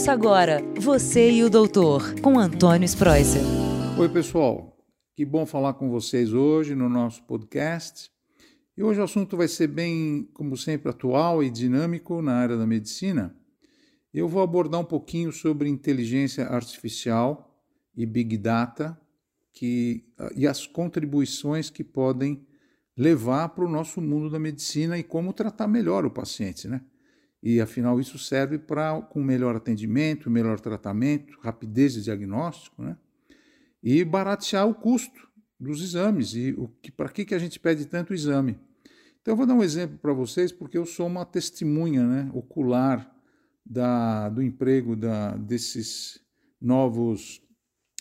[0.00, 3.42] Ouça agora Você e o Doutor, com Antônio Spreuser.
[3.98, 4.74] Oi, pessoal.
[5.14, 8.10] Que bom falar com vocês hoje no nosso podcast.
[8.74, 12.66] E hoje o assunto vai ser bem, como sempre, atual e dinâmico na área da
[12.66, 13.36] medicina.
[14.14, 17.62] Eu vou abordar um pouquinho sobre inteligência artificial
[17.94, 18.98] e big data
[19.52, 22.42] que, e as contribuições que podem
[22.96, 26.80] levar para o nosso mundo da medicina e como tratar melhor o paciente, né?
[27.42, 32.96] E afinal isso serve para com melhor atendimento, melhor tratamento, rapidez de diagnóstico, né?
[33.82, 37.86] E baratear o custo dos exames e o que para que que a gente pede
[37.86, 38.58] tanto exame.
[39.20, 43.14] Então eu vou dar um exemplo para vocês porque eu sou uma testemunha, né, ocular
[43.64, 46.20] da, do emprego da, desses
[46.60, 47.40] novos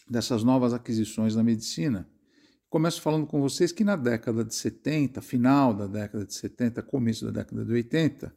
[0.09, 2.09] dessas novas aquisições na medicina.
[2.67, 7.25] Começo falando com vocês que na década de 70, final da década de 70, começo
[7.25, 8.33] da década de 80,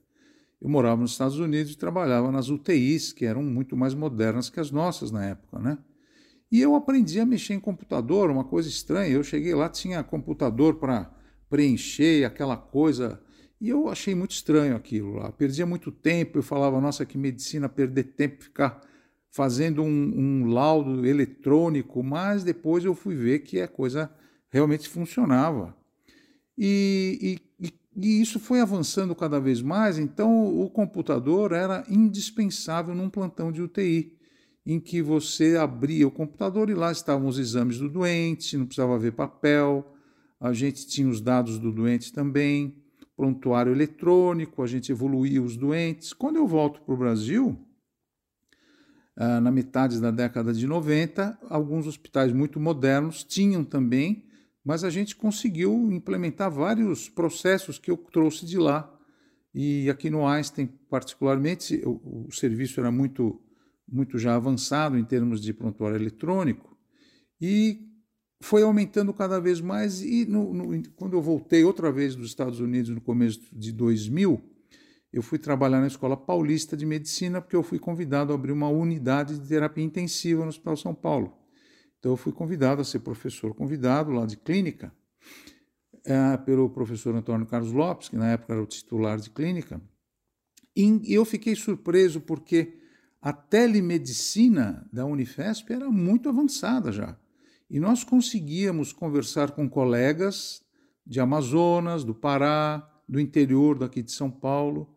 [0.63, 4.61] eu morava nos Estados Unidos e trabalhava nas UTIs, que eram muito mais modernas que
[4.61, 5.77] as nossas na época, né?
[6.53, 9.13] E eu aprendi a mexer em computador, uma coisa estranha.
[9.13, 11.11] Eu cheguei lá, tinha computador para
[11.51, 13.21] preencher aquela coisa.
[13.61, 15.33] E eu achei muito estranho aquilo lá.
[15.33, 16.39] Perdia muito tempo.
[16.39, 18.83] Eu falava, nossa, que medicina perder tempo, ficar
[19.31, 22.05] fazendo um, um laudo eletrônico.
[22.05, 24.15] Mas depois eu fui ver que a coisa
[24.51, 25.75] realmente funcionava.
[26.57, 27.52] E, e,
[27.97, 33.61] e isso foi avançando cada vez mais, então o computador era indispensável num plantão de
[33.61, 34.17] UTI,
[34.65, 38.99] em que você abria o computador e lá estavam os exames do doente, não precisava
[38.99, 39.95] ver papel,
[40.41, 42.77] a gente tinha os dados do doente também,
[43.17, 46.13] prontuário eletrônico, a gente evoluía os doentes.
[46.13, 47.59] Quando eu volto para o Brasil,
[49.15, 54.25] ah, na metade da década de 90, alguns hospitais muito modernos tinham também
[54.65, 58.89] mas a gente conseguiu implementar vários processos que eu trouxe de lá.
[59.55, 63.41] E aqui no Einstein, particularmente, o, o serviço era muito,
[63.87, 66.73] muito já avançado em termos de prontuário eletrônico
[67.41, 67.89] e
[68.41, 70.01] foi aumentando cada vez mais.
[70.01, 74.41] E no, no, quando eu voltei outra vez dos Estados Unidos no começo de 2000,
[75.13, 78.69] eu fui trabalhar na Escola Paulista de Medicina porque eu fui convidado a abrir uma
[78.69, 81.37] unidade de terapia intensiva no Hospital São Paulo.
[82.03, 84.93] Então eu fui convidado a ser professor convidado lá de clínica
[86.05, 89.81] é, pelo professor Antônio Carlos Lopes, que na época era o titular de clínica.
[90.75, 92.77] E eu fiquei surpreso porque
[93.21, 97.17] a telemedicina da Unifesp era muito avançada já.
[97.71, 100.61] E nós conseguíamos conversar com colegas
[101.07, 104.93] de Amazonas, do Pará, do interior daqui de São Paulo,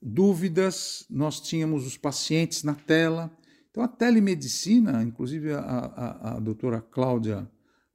[0.00, 3.30] dúvidas, nós tínhamos os pacientes na tela
[3.76, 7.46] então, a telemedicina, inclusive a, a, a doutora Cláudia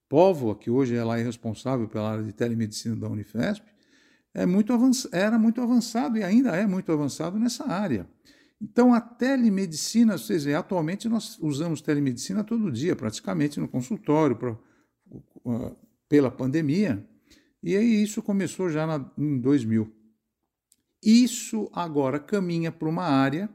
[0.08, 3.66] Póvoa, que hoje ela é responsável pela área de telemedicina da Unifesp,
[4.32, 4.72] é muito
[5.12, 8.08] era muito avançado e ainda é muito avançado nessa área.
[8.62, 14.52] Então, a telemedicina, vocês veem, atualmente nós usamos telemedicina todo dia, praticamente no consultório, pra,
[14.52, 15.76] uh,
[16.08, 17.04] pela pandemia,
[17.64, 19.92] e aí isso começou já na, em 2000.
[21.04, 23.50] Isso agora caminha para uma área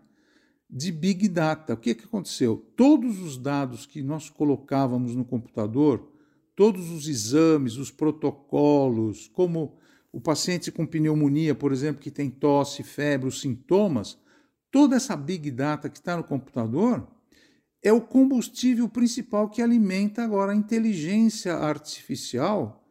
[0.69, 1.75] de Big Data.
[1.75, 2.66] O que, que aconteceu?
[2.77, 6.12] Todos os dados que nós colocávamos no computador,
[6.54, 9.76] todos os exames, os protocolos, como
[10.12, 14.19] o paciente com pneumonia, por exemplo, que tem tosse, febre, os sintomas,
[14.71, 17.06] toda essa Big Data que está no computador
[17.82, 22.82] é o combustível principal que alimenta agora a inteligência artificial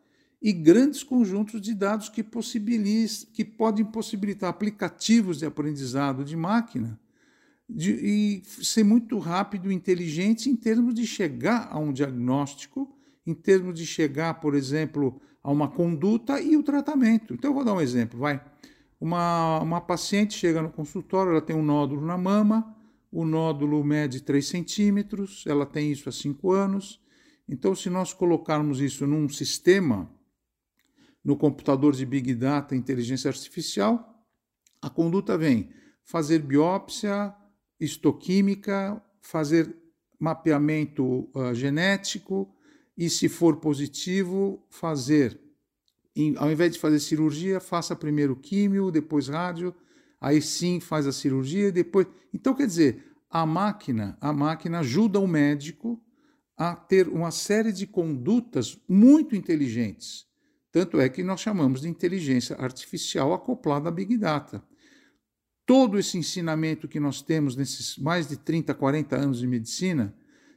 [0.41, 2.23] e grandes conjuntos de dados que,
[3.33, 6.99] que podem possibilitar aplicativos de aprendizado de máquina
[7.67, 12.95] de, e ser muito rápido e inteligente em termos de chegar a um diagnóstico,
[13.25, 17.33] em termos de chegar, por exemplo, a uma conduta e o tratamento.
[17.33, 18.43] Então, eu vou dar um exemplo, vai.
[18.99, 22.75] Uma, uma paciente chega no consultório, ela tem um nódulo na mama,
[23.11, 27.01] o nódulo mede 3 centímetros, ela tem isso há 5 anos.
[27.47, 30.09] Então, se nós colocarmos isso num sistema,
[31.23, 34.23] no computador de Big Data, inteligência artificial,
[34.81, 35.69] a conduta vem
[36.03, 37.33] fazer biópsia,
[37.79, 39.75] histoquímica, fazer
[40.19, 42.49] mapeamento uh, genético
[42.97, 45.39] e, se for positivo, fazer,
[46.15, 49.75] em, ao invés de fazer cirurgia, faça primeiro químio, depois rádio,
[50.19, 52.07] aí sim faz a cirurgia, depois.
[52.33, 56.01] Então, quer dizer, a máquina, a máquina ajuda o médico
[56.57, 60.25] a ter uma série de condutas muito inteligentes.
[60.71, 64.63] Tanto é que nós chamamos de inteligência artificial acoplada à Big Data
[65.65, 70.13] todo esse ensinamento que nós temos nesses mais de 30, 40 anos de medicina,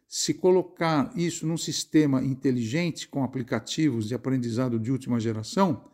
[0.07, 5.85] se colocar isso num sistema inteligente com aplicativos de aprendizado de última geração,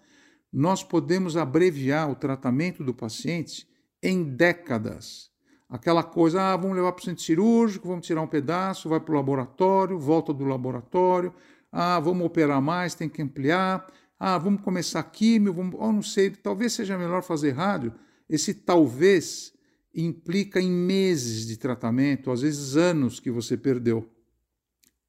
[0.52, 3.68] nós podemos abreviar o tratamento do paciente
[4.00, 5.30] em décadas.
[5.68, 9.12] Aquela coisa, ah, vamos levar para o centro cirúrgico, vamos tirar um pedaço, vai para
[9.12, 11.34] o laboratório, volta do laboratório,
[11.72, 13.84] ah, vamos operar mais, tem que ampliar,
[14.20, 17.92] ah, vamos começar químio, vamos, oh, não sei, talvez seja melhor fazer rádio.
[18.28, 19.52] Esse talvez
[19.94, 24.10] implica em meses de tratamento, às vezes anos que você perdeu.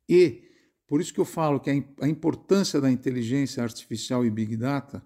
[0.08, 0.44] E
[0.88, 5.04] por isso que eu falo que a importância da inteligência artificial e big data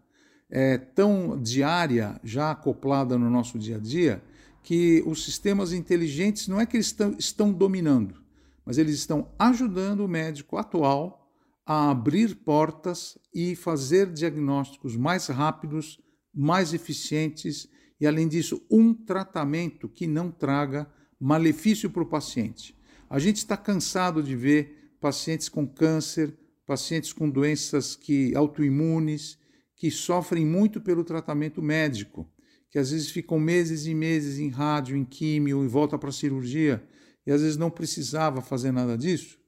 [0.50, 4.22] é tão diária, já acoplada no nosso dia a dia,
[4.64, 8.22] que os sistemas inteligentes não é que eles estão, dominando,
[8.66, 11.32] mas eles estão ajudando o médico atual
[11.66, 16.00] a abrir portas e fazer diagnósticos mais rápidos,
[16.34, 22.78] mais eficientes e, além disso, um tratamento que não traga malefício para o paciente.
[23.10, 26.34] A gente está cansado de ver pacientes com câncer,
[26.66, 29.38] pacientes com doenças que autoimunes,
[29.76, 32.30] que sofrem muito pelo tratamento médico,
[32.70, 36.14] que às vezes ficam meses e meses em rádio, em químio e volta para a
[36.14, 36.84] cirurgia,
[37.26, 39.40] e às vezes não precisava fazer nada disso.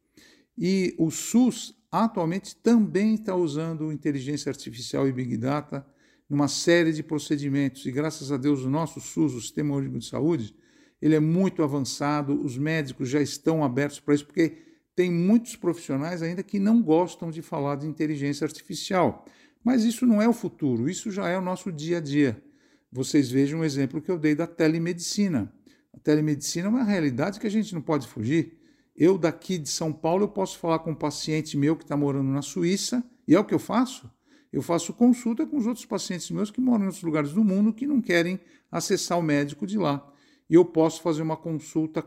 [0.58, 5.86] E o SUS atualmente também está usando inteligência artificial e Big Data
[6.32, 10.06] numa série de procedimentos, e graças a Deus o nosso SUS, o Sistema Único de
[10.06, 10.56] Saúde,
[11.02, 14.56] ele é muito avançado, os médicos já estão abertos para isso, porque
[14.96, 19.26] tem muitos profissionais ainda que não gostam de falar de inteligência artificial.
[19.62, 22.42] Mas isso não é o futuro, isso já é o nosso dia a dia.
[22.90, 25.54] Vocês vejam o exemplo que eu dei da telemedicina.
[25.94, 28.58] A telemedicina é uma realidade que a gente não pode fugir.
[28.96, 32.30] Eu, daqui de São Paulo, eu posso falar com um paciente meu que está morando
[32.30, 34.10] na Suíça, e é o que eu faço.
[34.52, 37.74] Eu faço consulta com os outros pacientes meus que moram em outros lugares do mundo
[37.74, 38.40] que não querem
[38.72, 40.06] acessar o médico de lá.
[40.50, 42.06] E eu posso fazer uma consulta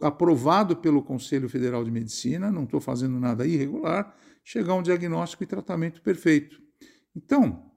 [0.00, 5.42] aprovado pelo Conselho Federal de Medicina, não estou fazendo nada irregular, chegar a um diagnóstico
[5.42, 6.60] e tratamento perfeito.
[7.14, 7.70] Então,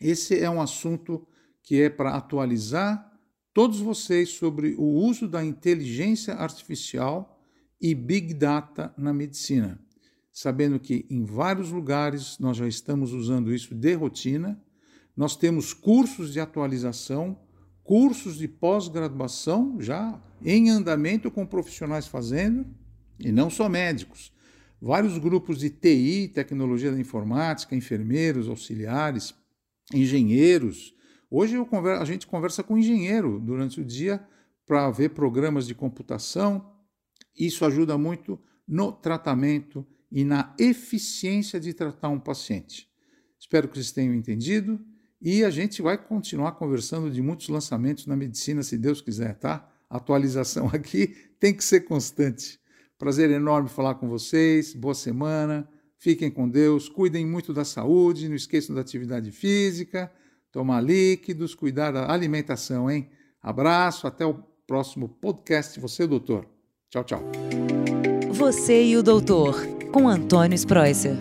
[0.00, 1.26] esse é um assunto
[1.62, 3.10] que é para atualizar
[3.54, 7.40] todos vocês sobre o uso da inteligência artificial
[7.80, 9.80] e big data na medicina,
[10.32, 14.60] sabendo que em vários lugares nós já estamos usando isso de rotina,
[15.16, 17.38] nós temos cursos de atualização
[17.82, 22.66] cursos de pós-graduação já em andamento com profissionais fazendo,
[23.18, 24.32] e não só médicos.
[24.80, 29.34] Vários grupos de TI, tecnologia da informática, enfermeiros, auxiliares,
[29.92, 30.94] engenheiros.
[31.30, 34.26] Hoje converso, a gente conversa com engenheiro durante o dia
[34.66, 36.72] para ver programas de computação.
[37.38, 42.86] Isso ajuda muito no tratamento e na eficiência de tratar um paciente.
[43.38, 44.78] Espero que vocês tenham entendido.
[45.20, 49.68] E a gente vai continuar conversando de muitos lançamentos na medicina, se Deus quiser, tá?
[49.88, 52.60] A atualização aqui tem que ser constante.
[52.98, 54.74] Prazer enorme falar com vocês.
[54.74, 55.68] Boa semana.
[55.96, 56.88] Fiquem com Deus.
[56.88, 58.28] Cuidem muito da saúde.
[58.28, 60.12] Não esqueçam da atividade física,
[60.50, 63.08] tomar líquidos, cuidar da alimentação, hein?
[63.40, 64.06] Abraço.
[64.06, 64.34] Até o
[64.66, 65.80] próximo podcast.
[65.80, 66.46] Você, doutor.
[66.90, 67.22] Tchau, tchau.
[68.32, 69.54] Você e o doutor,
[69.92, 71.16] com Antônio Spreuser.